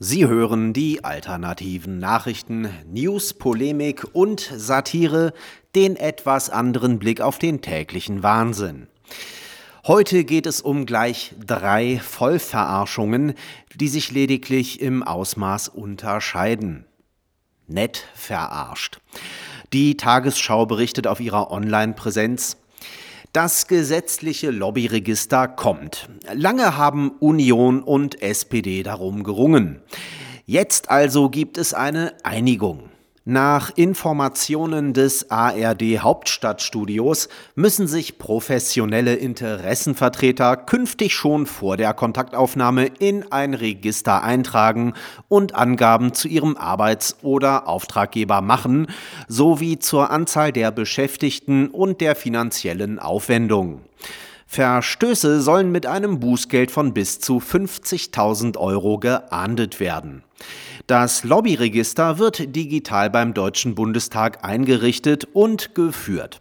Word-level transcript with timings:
Sie 0.00 0.28
hören 0.28 0.72
die 0.72 1.02
alternativen 1.02 1.98
Nachrichten, 1.98 2.70
News, 2.86 3.34
Polemik 3.34 4.06
und 4.12 4.38
Satire, 4.54 5.32
den 5.74 5.96
etwas 5.96 6.50
anderen 6.50 7.00
Blick 7.00 7.20
auf 7.20 7.40
den 7.40 7.62
täglichen 7.62 8.22
Wahnsinn. 8.22 8.86
Heute 9.84 10.22
geht 10.22 10.46
es 10.46 10.60
um 10.60 10.86
gleich 10.86 11.34
drei 11.44 11.98
Vollverarschungen, 11.98 13.34
die 13.74 13.88
sich 13.88 14.12
lediglich 14.12 14.80
im 14.80 15.02
Ausmaß 15.02 15.68
unterscheiden. 15.68 16.84
Nett 17.66 18.04
verarscht. 18.14 19.00
Die 19.72 19.96
Tagesschau 19.96 20.64
berichtet 20.66 21.08
auf 21.08 21.18
ihrer 21.18 21.50
Online-Präsenz, 21.50 22.56
das 23.32 23.66
gesetzliche 23.66 24.50
Lobbyregister 24.50 25.48
kommt. 25.48 26.08
Lange 26.32 26.76
haben 26.76 27.10
Union 27.20 27.82
und 27.82 28.22
SPD 28.22 28.82
darum 28.82 29.22
gerungen. 29.22 29.82
Jetzt 30.46 30.90
also 30.90 31.28
gibt 31.28 31.58
es 31.58 31.74
eine 31.74 32.14
Einigung. 32.24 32.90
Nach 33.30 33.70
Informationen 33.76 34.94
des 34.94 35.30
ARD 35.30 35.98
Hauptstadtstudios 35.98 37.28
müssen 37.54 37.86
sich 37.86 38.16
professionelle 38.16 39.16
Interessenvertreter 39.16 40.56
künftig 40.56 41.12
schon 41.12 41.44
vor 41.44 41.76
der 41.76 41.92
Kontaktaufnahme 41.92 42.86
in 42.86 43.30
ein 43.30 43.52
Register 43.52 44.22
eintragen 44.22 44.94
und 45.28 45.54
Angaben 45.54 46.14
zu 46.14 46.26
ihrem 46.26 46.56
Arbeits- 46.56 47.18
oder 47.20 47.68
Auftraggeber 47.68 48.40
machen, 48.40 48.86
sowie 49.28 49.78
zur 49.78 50.10
Anzahl 50.10 50.50
der 50.50 50.70
Beschäftigten 50.70 51.68
und 51.68 52.00
der 52.00 52.16
finanziellen 52.16 52.98
Aufwendung. 52.98 53.82
Verstöße 54.50 55.42
sollen 55.42 55.70
mit 55.70 55.84
einem 55.84 56.20
Bußgeld 56.20 56.70
von 56.70 56.94
bis 56.94 57.20
zu 57.20 57.36
50.000 57.36 58.56
Euro 58.56 58.98
geahndet 58.98 59.78
werden. 59.78 60.24
Das 60.86 61.22
Lobbyregister 61.22 62.18
wird 62.18 62.56
digital 62.56 63.10
beim 63.10 63.34
Deutschen 63.34 63.74
Bundestag 63.74 64.42
eingerichtet 64.44 65.28
und 65.34 65.74
geführt. 65.74 66.40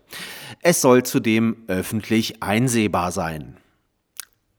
Es 0.62 0.80
soll 0.80 1.04
zudem 1.04 1.58
öffentlich 1.68 2.42
einsehbar 2.42 3.12
sein. 3.12 3.58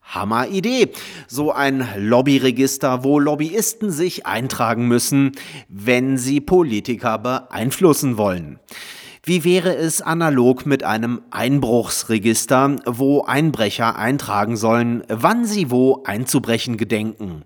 Hammeridee. 0.02 0.90
So 1.26 1.50
ein 1.50 1.88
Lobbyregister, 1.96 3.02
wo 3.02 3.18
Lobbyisten 3.18 3.90
sich 3.90 4.26
eintragen 4.26 4.88
müssen, 4.88 5.32
wenn 5.68 6.18
sie 6.18 6.42
Politiker 6.42 7.18
beeinflussen 7.18 8.18
wollen. 8.18 8.58
Wie 9.28 9.44
wäre 9.44 9.76
es 9.76 10.00
analog 10.00 10.64
mit 10.64 10.84
einem 10.84 11.20
Einbruchsregister, 11.30 12.76
wo 12.86 13.24
Einbrecher 13.24 13.96
eintragen 13.96 14.56
sollen, 14.56 15.04
wann 15.06 15.44
sie 15.44 15.70
wo 15.70 16.02
einzubrechen 16.06 16.78
gedenken? 16.78 17.42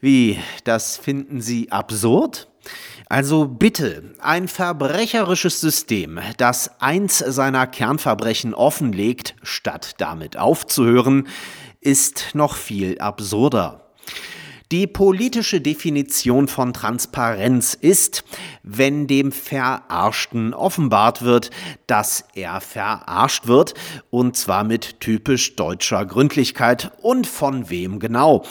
Wie, 0.00 0.36
das 0.64 0.96
finden 0.96 1.40
Sie 1.40 1.70
absurd? 1.70 2.48
Also 3.08 3.46
bitte, 3.46 4.16
ein 4.18 4.48
verbrecherisches 4.48 5.60
System, 5.60 6.18
das 6.38 6.80
eins 6.80 7.18
seiner 7.18 7.68
Kernverbrechen 7.68 8.52
offenlegt, 8.52 9.36
statt 9.44 9.94
damit 9.98 10.36
aufzuhören, 10.36 11.28
ist 11.82 12.30
noch 12.34 12.56
viel 12.56 12.98
absurder. 12.98 13.92
Die 14.74 14.88
politische 14.88 15.60
Definition 15.60 16.48
von 16.48 16.72
Transparenz 16.72 17.74
ist, 17.74 18.24
wenn 18.64 19.06
dem 19.06 19.30
Verarschten 19.30 20.52
offenbart 20.52 21.22
wird, 21.22 21.50
dass 21.86 22.24
er 22.34 22.60
verarscht 22.60 23.46
wird, 23.46 23.74
und 24.10 24.36
zwar 24.36 24.64
mit 24.64 24.98
typisch 24.98 25.54
deutscher 25.54 26.04
Gründlichkeit 26.04 26.90
und 27.02 27.28
von 27.28 27.70
wem 27.70 28.00
genau, 28.00 28.44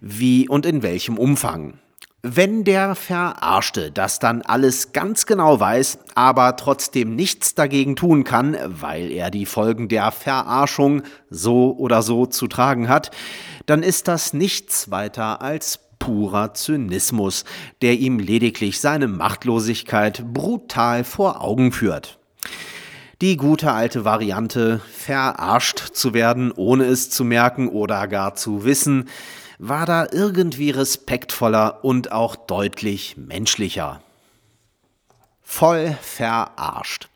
wie 0.00 0.48
und 0.48 0.66
in 0.66 0.82
welchem 0.82 1.16
Umfang. 1.16 1.78
Wenn 2.22 2.64
der 2.64 2.96
Verarschte 2.96 3.92
das 3.92 4.18
dann 4.18 4.42
alles 4.42 4.90
ganz 4.92 5.24
genau 5.24 5.60
weiß, 5.60 5.98
aber 6.16 6.56
trotzdem 6.56 7.14
nichts 7.14 7.54
dagegen 7.54 7.94
tun 7.94 8.24
kann, 8.24 8.56
weil 8.66 9.12
er 9.12 9.30
die 9.30 9.46
Folgen 9.46 9.86
der 9.86 10.10
Verarschung 10.10 11.02
so 11.30 11.76
oder 11.78 12.02
so 12.02 12.26
zu 12.26 12.48
tragen 12.48 12.88
hat, 12.88 13.12
dann 13.66 13.84
ist 13.84 14.08
das 14.08 14.32
nichts 14.32 14.90
weiter 14.90 15.42
als 15.42 15.78
purer 16.00 16.54
Zynismus, 16.54 17.44
der 17.82 17.94
ihm 17.94 18.18
lediglich 18.18 18.80
seine 18.80 19.06
Machtlosigkeit 19.06 20.24
brutal 20.34 21.04
vor 21.04 21.40
Augen 21.40 21.70
führt. 21.70 22.18
Die 23.20 23.36
gute 23.36 23.72
alte 23.72 24.04
Variante, 24.04 24.80
verarscht 24.92 25.78
zu 25.92 26.14
werden, 26.14 26.50
ohne 26.50 26.84
es 26.84 27.10
zu 27.10 27.24
merken 27.24 27.68
oder 27.68 28.08
gar 28.08 28.34
zu 28.34 28.64
wissen, 28.64 29.08
war 29.58 29.86
da 29.86 30.06
irgendwie 30.10 30.70
respektvoller 30.70 31.84
und 31.84 32.12
auch 32.12 32.36
deutlich 32.36 33.16
menschlicher. 33.16 34.00
Voll 35.42 35.96
verarscht. 36.00 37.08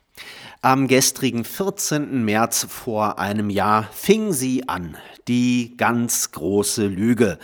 Am 0.60 0.86
gestrigen 0.86 1.44
14. 1.44 2.25
März 2.25 2.66
vor 2.69 3.19
einem 3.19 3.50
Jahr 3.50 3.88
fing 3.92 4.32
sie 4.32 4.69
an, 4.69 4.97
die 5.28 5.76
ganz 5.76 6.30
große 6.32 6.86
Lüge, 6.86 7.38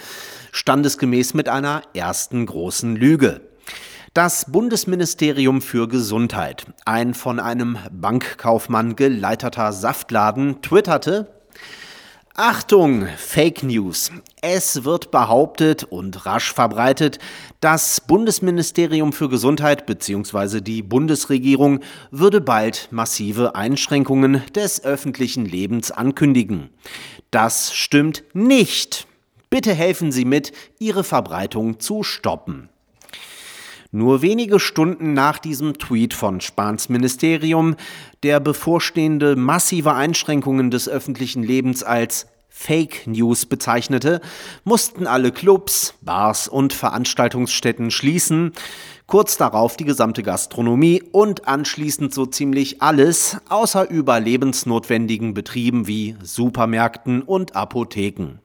standesgemäß 0.53 1.34
mit 1.34 1.48
einer 1.48 1.82
ersten 1.94 2.47
großen 2.47 2.97
Lüge. 2.97 3.41
Das 4.15 4.50
Bundesministerium 4.50 5.62
für 5.62 5.86
Gesundheit, 5.88 6.66
ein 6.84 7.12
von 7.15 7.38
einem 7.38 7.78
Bankkaufmann 7.92 8.97
geleiteter 8.97 9.72
Saftladen, 9.72 10.62
twitterte, 10.62 11.38
Achtung, 12.41 13.09
Fake 13.16 13.65
News. 13.65 14.12
Es 14.41 14.84
wird 14.84 15.10
behauptet 15.10 15.82
und 15.82 16.25
rasch 16.25 16.53
verbreitet, 16.53 17.19
das 17.59 18.00
Bundesministerium 18.00 19.12
für 19.12 19.28
Gesundheit 19.28 19.87
bzw. 19.87 20.60
die 20.60 20.82
Bundesregierung 20.84 21.81
würde 22.12 22.41
bald 22.41 22.91
massive 22.93 23.56
Einschränkungen 23.56 24.44
des 24.54 24.84
öffentlichen 24.84 25.47
Lebens 25.47 25.91
ankündigen. 25.91 26.71
Das 27.32 27.75
stimmt 27.75 28.22
nicht. 28.34 29.09
Bitte 29.50 29.75
helfen 29.75 30.12
Sie 30.12 30.25
mit, 30.25 30.53
ihre 30.78 31.03
Verbreitung 31.03 31.81
zu 31.81 32.04
stoppen. 32.04 32.69
Nur 33.91 34.21
wenige 34.21 34.60
Stunden 34.60 35.15
nach 35.15 35.38
diesem 35.38 35.78
Tweet 35.78 36.12
von 36.12 36.43
Spahns 36.43 36.91
Ministerium, 36.91 37.75
der 38.22 38.38
bevorstehende 38.38 39.34
massive 39.34 39.94
Einschränkungen 39.94 40.71
des 40.71 40.91
öffentlichen 40.91 41.43
Lebens 41.43 41.82
als 41.82 42.27
Fake 42.50 43.06
News 43.06 43.47
bezeichnete, 43.47 44.21
mussten 44.65 45.06
alle 45.06 45.32
Clubs, 45.32 45.94
Bars 46.03 46.48
und 46.48 46.75
Veranstaltungsstätten 46.75 47.91
schließen, 47.91 48.53
kurz 49.06 49.38
darauf 49.38 49.78
die 49.78 49.84
gesamte 49.84 50.22
Gastronomie 50.22 51.03
und 51.12 51.48
anschließend 51.48 52.12
so 52.12 52.27
ziemlich 52.27 52.82
alles 52.82 53.38
außer 53.48 53.88
überlebensnotwendigen 53.88 55.32
Betrieben 55.32 55.87
wie 55.87 56.15
Supermärkten 56.22 57.22
und 57.22 57.56
Apotheken. 57.56 58.41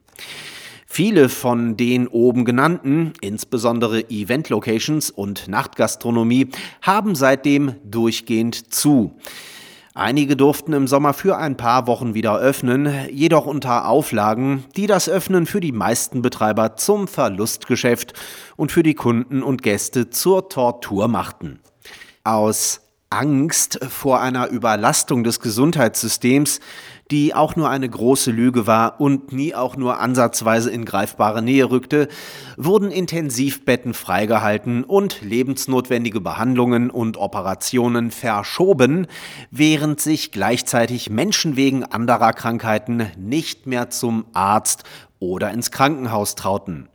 Viele 0.94 1.28
von 1.28 1.76
den 1.76 2.06
oben 2.06 2.44
genannten, 2.44 3.14
insbesondere 3.20 4.10
Event-Locations 4.10 5.10
und 5.10 5.48
Nachtgastronomie, 5.48 6.50
haben 6.82 7.16
seitdem 7.16 7.74
durchgehend 7.82 8.72
zu. 8.72 9.18
Einige 9.94 10.36
durften 10.36 10.72
im 10.72 10.86
Sommer 10.86 11.12
für 11.12 11.36
ein 11.36 11.56
paar 11.56 11.88
Wochen 11.88 12.14
wieder 12.14 12.38
öffnen, 12.38 12.88
jedoch 13.10 13.46
unter 13.46 13.88
Auflagen, 13.88 14.66
die 14.76 14.86
das 14.86 15.08
Öffnen 15.08 15.46
für 15.46 15.58
die 15.58 15.72
meisten 15.72 16.22
Betreiber 16.22 16.76
zum 16.76 17.08
Verlustgeschäft 17.08 18.12
und 18.54 18.70
für 18.70 18.84
die 18.84 18.94
Kunden 18.94 19.42
und 19.42 19.64
Gäste 19.64 20.10
zur 20.10 20.48
Tortur 20.48 21.08
machten. 21.08 21.58
Aus 22.22 22.83
Angst 23.14 23.78
vor 23.88 24.20
einer 24.20 24.48
Überlastung 24.48 25.24
des 25.24 25.40
Gesundheitssystems 25.40 26.60
die 27.10 27.34
auch 27.34 27.54
nur 27.54 27.68
eine 27.68 27.88
große 27.88 28.30
Lüge 28.30 28.66
war 28.66 29.00
und 29.00 29.32
nie 29.32 29.54
auch 29.54 29.76
nur 29.76 30.00
ansatzweise 30.00 30.70
in 30.70 30.84
greifbare 30.84 31.42
Nähe 31.42 31.70
rückte, 31.70 32.08
wurden 32.56 32.90
Intensivbetten 32.90 33.94
freigehalten 33.94 34.84
und 34.84 35.20
lebensnotwendige 35.20 36.20
Behandlungen 36.20 36.90
und 36.90 37.16
Operationen 37.16 38.10
verschoben, 38.10 39.06
während 39.50 40.00
sich 40.00 40.32
gleichzeitig 40.32 41.10
Menschen 41.10 41.56
wegen 41.56 41.84
anderer 41.84 42.32
Krankheiten 42.32 43.06
nicht 43.18 43.66
mehr 43.66 43.90
zum 43.90 44.24
Arzt 44.32 44.84
oder 45.18 45.50
ins 45.50 45.70
Krankenhaus 45.70 46.34
trauten. 46.34 46.88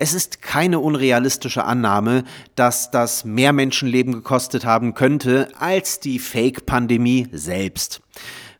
Es 0.00 0.14
ist 0.14 0.42
keine 0.42 0.78
unrealistische 0.78 1.64
Annahme, 1.64 2.22
dass 2.54 2.92
das 2.92 3.24
mehr 3.24 3.52
Menschenleben 3.52 4.12
gekostet 4.12 4.64
haben 4.64 4.94
könnte 4.94 5.48
als 5.58 5.98
die 5.98 6.20
Fake-Pandemie 6.20 7.26
selbst 7.32 8.00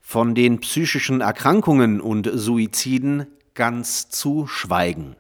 von 0.00 0.35
den 0.35 0.58
psychischen 0.58 1.20
Erkrankungen 1.20 2.00
und 2.00 2.29
Suiziden 2.32 3.26
ganz 3.55 4.08
zu 4.08 4.49
schweigen. 4.49 5.14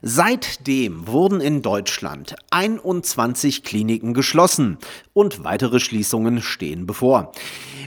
Seitdem 0.00 1.08
wurden 1.08 1.40
in 1.40 1.60
Deutschland 1.60 2.36
21 2.50 3.64
Kliniken 3.64 4.14
geschlossen 4.14 4.78
und 5.12 5.44
weitere 5.44 5.80
Schließungen 5.80 6.40
stehen 6.42 6.86
bevor, 6.86 7.32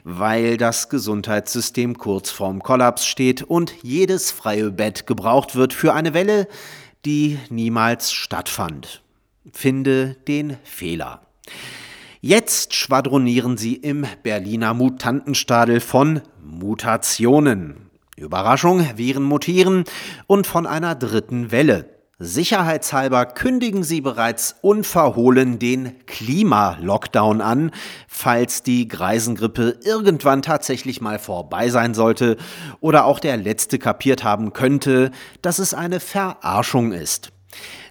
weil 0.03 0.57
das 0.57 0.89
Gesundheitssystem 0.89 1.97
kurz 1.97 2.29
vorm 2.29 2.61
Kollaps 2.61 3.05
steht 3.05 3.43
und 3.43 3.73
jedes 3.81 4.31
freie 4.31 4.71
Bett 4.71 5.07
gebraucht 5.07 5.55
wird 5.55 5.73
für 5.73 5.93
eine 5.93 6.13
Welle, 6.13 6.47
die 7.07 7.39
niemals 7.49 8.11
stattfand. 8.11 9.01
Finde 9.53 10.17
den 10.27 10.57
Fehler. 10.65 11.21
Jetzt 12.19 12.75
schwadronieren 12.75 13.55
sie 13.55 13.75
im 13.75 14.05
Berliner 14.23 14.73
Mutantenstadel 14.73 15.79
von 15.79 16.21
Mutationen. 16.43 17.89
Überraschung, 18.17 18.97
Viren 18.97 19.23
mutieren 19.23 19.85
und 20.25 20.47
von 20.47 20.67
einer 20.67 20.95
dritten 20.95 21.49
Welle. 21.51 21.96
Sicherheitshalber 22.19 23.27
kündigen 23.27 23.83
sie 23.83 24.01
bereits 24.01 24.55
unverhohlen 24.61 25.59
den 25.59 26.03
Klima-Lockdown 26.07 27.41
an, 27.41 27.69
falls 28.07 28.63
die 28.63 28.87
Greisengrippe 28.87 29.77
irgendwann 29.83 30.41
tatsächlich 30.41 30.99
mal 30.99 31.19
vorbei 31.19 31.69
sein 31.69 31.93
sollte 31.93 32.37
oder 32.79 33.05
auch 33.05 33.19
der 33.19 33.37
Letzte 33.37 33.77
kapiert 33.77 34.23
haben 34.23 34.51
könnte, 34.51 35.11
dass 35.43 35.59
es 35.59 35.75
eine 35.75 35.99
Verarschung 35.99 36.91
ist. 36.91 37.31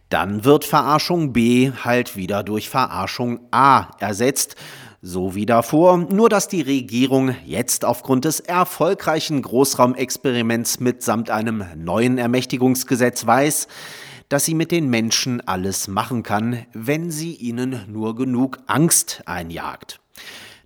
Dann 0.08 0.44
wird 0.44 0.64
Verarschung 0.64 1.32
B 1.32 1.70
halt 1.84 2.17
wieder 2.17 2.43
durch 2.43 2.69
Verarschung 2.69 3.38
A 3.52 3.90
ersetzt, 4.00 4.56
so 5.02 5.37
wie 5.37 5.46
davor, 5.46 5.99
nur 5.99 6.29
dass 6.29 6.49
die 6.49 6.62
Regierung 6.62 7.37
jetzt 7.44 7.84
aufgrund 7.84 8.25
des 8.25 8.40
erfolgreichen 8.40 9.40
Großraumexperiments 9.40 10.81
mitsamt 10.81 11.31
einem 11.31 11.64
neuen 11.76 12.19
Ermächtigungsgesetz 12.19 13.25
weiß, 13.25 13.69
dass 14.28 14.44
sie 14.44 14.55
mit 14.55 14.70
den 14.70 14.88
Menschen 14.88 15.40
alles 15.46 15.88
machen 15.88 16.23
kann, 16.23 16.67
wenn 16.73 17.11
sie 17.11 17.34
ihnen 17.34 17.84
nur 17.88 18.17
genug 18.17 18.58
Angst 18.67 19.23
einjagt. 19.26 20.00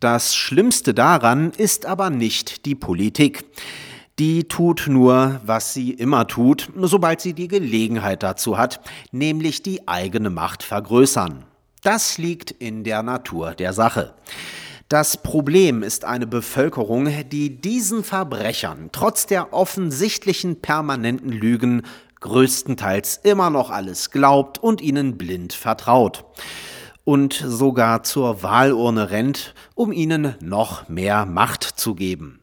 Das 0.01 0.35
Schlimmste 0.35 0.95
daran 0.95 1.51
ist 1.57 1.85
aber 1.85 2.09
nicht 2.09 2.65
die 2.65 2.75
Politik. 2.75 3.45
Die 4.19 4.45
tut 4.45 4.87
nur, 4.87 5.41
was 5.45 5.75
sie 5.75 5.93
immer 5.93 6.27
tut, 6.27 6.71
sobald 6.77 7.21
sie 7.21 7.33
die 7.33 7.49
Gelegenheit 7.49 8.23
dazu 8.23 8.59
hat, 8.59 8.81
nämlich 9.12 9.63
die 9.63 9.89
eigene 9.89 10.31
Macht 10.31 10.63
vergrößern. 10.63 11.45
Das 11.83 12.19
liegt 12.19 12.51
in 12.51 12.85
der 12.85 13.03
Natur 13.03 13.55
der 13.55 13.73
Sache. 13.73 14.15
Das 14.91 15.23
Problem 15.23 15.83
ist 15.83 16.05
eine 16.05 16.27
Bevölkerung, 16.27 17.09
die 17.31 17.61
diesen 17.61 18.03
Verbrechern 18.03 18.89
trotz 18.91 19.27
der 19.27 19.53
offensichtlichen 19.53 20.61
permanenten 20.61 21.31
Lügen 21.31 21.83
größtenteils 22.20 23.20
immer 23.22 23.50
noch 23.50 23.70
alles 23.70 24.11
glaubt 24.11 24.58
und 24.58 24.81
ihnen 24.81 25.19
blind 25.19 25.52
vertraut. 25.52 26.25
Und 27.05 27.32
sogar 27.32 28.02
zur 28.02 28.43
Wahlurne 28.43 29.11
rennt, 29.11 29.55
um 29.75 29.90
ihnen 29.90 30.37
noch 30.40 30.88
mehr 30.88 31.26
Macht 31.26 31.64
zu 31.64 31.94
geben. 31.94 32.40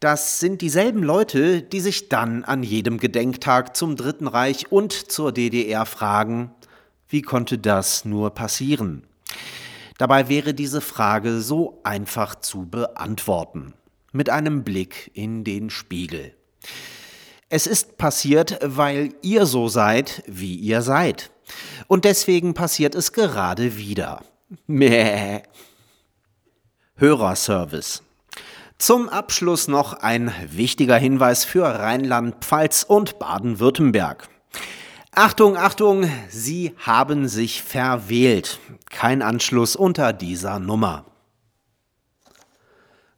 Das 0.00 0.40
sind 0.40 0.62
dieselben 0.62 1.04
Leute, 1.04 1.62
die 1.62 1.78
sich 1.78 2.08
dann 2.08 2.42
an 2.42 2.64
jedem 2.64 2.98
Gedenktag 2.98 3.76
zum 3.76 3.94
Dritten 3.94 4.26
Reich 4.26 4.72
und 4.72 4.92
zur 4.92 5.30
DDR 5.30 5.86
fragen, 5.86 6.50
wie 7.08 7.22
konnte 7.22 7.58
das 7.58 8.04
nur 8.04 8.30
passieren? 8.30 9.04
Dabei 9.98 10.28
wäre 10.28 10.54
diese 10.54 10.80
Frage 10.80 11.40
so 11.40 11.78
einfach 11.84 12.34
zu 12.34 12.66
beantworten. 12.66 13.74
Mit 14.10 14.28
einem 14.28 14.64
Blick 14.64 15.10
in 15.14 15.44
den 15.44 15.70
Spiegel. 15.70 16.34
Es 17.54 17.66
ist 17.66 17.98
passiert, 17.98 18.58
weil 18.62 19.12
ihr 19.20 19.44
so 19.44 19.68
seid, 19.68 20.22
wie 20.26 20.54
ihr 20.54 20.80
seid. 20.80 21.30
Und 21.86 22.06
deswegen 22.06 22.54
passiert 22.54 22.94
es 22.94 23.12
gerade 23.12 23.76
wieder. 23.76 24.22
Mäh. 24.66 25.42
Hörerservice. 26.94 28.02
Zum 28.78 29.10
Abschluss 29.10 29.68
noch 29.68 29.92
ein 29.92 30.32
wichtiger 30.50 30.96
Hinweis 30.96 31.44
für 31.44 31.64
Rheinland-Pfalz 31.64 32.84
und 32.84 33.18
Baden-Württemberg. 33.18 34.30
Achtung, 35.14 35.58
Achtung, 35.58 36.10
Sie 36.30 36.72
haben 36.78 37.28
sich 37.28 37.62
verwählt. 37.62 38.60
Kein 38.88 39.20
Anschluss 39.20 39.76
unter 39.76 40.14
dieser 40.14 40.58
Nummer. 40.58 41.04